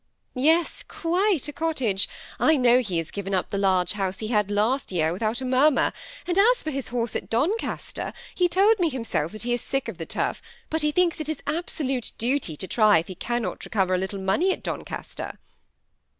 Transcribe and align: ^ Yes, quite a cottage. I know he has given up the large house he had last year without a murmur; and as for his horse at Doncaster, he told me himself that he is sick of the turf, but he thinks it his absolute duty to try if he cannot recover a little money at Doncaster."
^ 0.01 0.03
Yes, 0.33 0.81
quite 0.87 1.47
a 1.47 1.53
cottage. 1.53 2.09
I 2.39 2.57
know 2.57 2.79
he 2.79 2.97
has 2.97 3.11
given 3.11 3.35
up 3.35 3.49
the 3.51 3.59
large 3.59 3.93
house 3.93 4.17
he 4.17 4.29
had 4.29 4.49
last 4.49 4.91
year 4.91 5.13
without 5.13 5.41
a 5.41 5.45
murmur; 5.45 5.93
and 6.25 6.39
as 6.39 6.63
for 6.63 6.71
his 6.71 6.87
horse 6.87 7.15
at 7.15 7.29
Doncaster, 7.29 8.11
he 8.33 8.47
told 8.47 8.79
me 8.79 8.89
himself 8.89 9.31
that 9.33 9.43
he 9.43 9.53
is 9.53 9.61
sick 9.61 9.87
of 9.87 9.99
the 9.99 10.07
turf, 10.07 10.41
but 10.71 10.81
he 10.81 10.91
thinks 10.91 11.21
it 11.21 11.27
his 11.27 11.43
absolute 11.45 12.13
duty 12.17 12.57
to 12.57 12.67
try 12.67 12.97
if 12.97 13.09
he 13.09 13.13
cannot 13.13 13.63
recover 13.63 13.93
a 13.93 13.99
little 13.99 14.19
money 14.19 14.51
at 14.51 14.63
Doncaster." 14.63 15.37